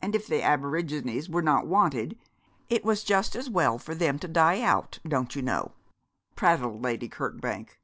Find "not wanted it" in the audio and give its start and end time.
1.42-2.86